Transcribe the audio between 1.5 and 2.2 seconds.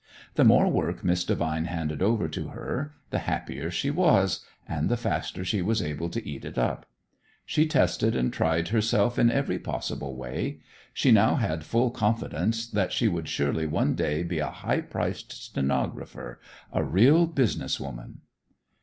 handed